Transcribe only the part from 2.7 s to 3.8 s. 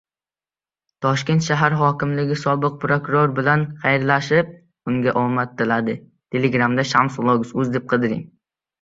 prokuror bilan